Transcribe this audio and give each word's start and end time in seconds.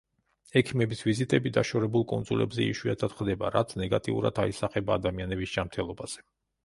ექიმების 0.61 1.03
ვიზიტები 1.07 1.51
დაშორებულ 1.57 2.07
კუნძულებზე 2.13 2.65
იშვიათად 2.69 3.15
ხდება, 3.21 3.53
რაც 3.57 3.77
ნეგატიურად 3.85 4.43
აისახება 4.47 5.01
ადამიანების 5.01 5.55
ჯანმრთელობაზე. 5.59 6.27